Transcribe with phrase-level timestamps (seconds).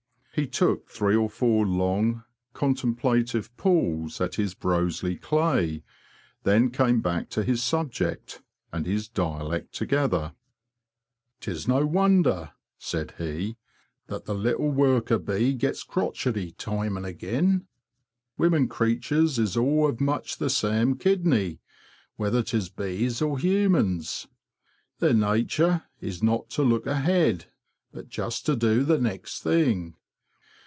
[0.33, 5.83] He took three or four long, contemplative pulls at his Broseley clay,
[6.43, 8.41] then came back to his subject
[8.71, 10.33] and his dialect together.
[11.41, 13.57] "°?Tis no wonder," said he,
[14.07, 15.83] ''that the little 192 THE BEE MASTER OF WARRILOW worker bee gets
[16.23, 17.67] crotchety time an' again.
[18.39, 21.59] Wimmin creeturs is all of much the same kidney,
[22.15, 24.27] whether tis bees or humans.
[24.99, 27.47] Their natur' is not to look ahead,
[27.91, 29.97] but just to do the next thing.